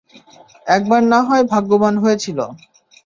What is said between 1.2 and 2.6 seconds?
হয় ভাগ্যবান হয়েছিল।